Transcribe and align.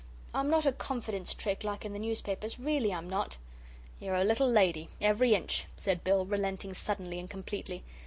I'm 0.33 0.49
not 0.49 0.65
a 0.65 0.71
confidence 0.71 1.35
trick 1.35 1.63
like 1.63 1.85
in 1.85 1.93
the 1.93 1.99
newspapers 1.99 2.57
really, 2.59 2.91
I'm 2.91 3.07
not." 3.07 3.37
"You're 3.99 4.15
a 4.15 4.23
little 4.23 4.49
lady, 4.49 4.89
every 4.99 5.35
inch," 5.35 5.65
said 5.77 6.03
Bill, 6.03 6.25
relenting 6.25 6.73
suddenly 6.73 7.19
and 7.19 7.29
completely. 7.29 7.83